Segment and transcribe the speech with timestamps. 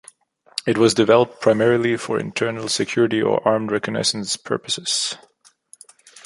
[0.65, 5.15] It was developed primarily for internal security or armed reconnaissance purposes.